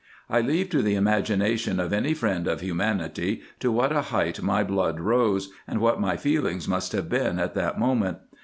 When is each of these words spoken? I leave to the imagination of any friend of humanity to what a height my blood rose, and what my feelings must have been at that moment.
I 0.31 0.41
leave 0.41 0.71
to 0.71 0.81
the 0.81 0.95
imagination 0.95 1.79
of 1.79 1.93
any 1.93 2.15
friend 2.15 2.47
of 2.47 2.61
humanity 2.61 3.43
to 3.59 3.71
what 3.71 3.91
a 3.91 4.01
height 4.01 4.41
my 4.41 4.63
blood 4.63 4.99
rose, 4.99 5.51
and 5.67 5.79
what 5.79 6.01
my 6.01 6.17
feelings 6.17 6.67
must 6.67 6.91
have 6.93 7.07
been 7.07 7.37
at 7.37 7.53
that 7.53 7.77
moment. 7.79 8.17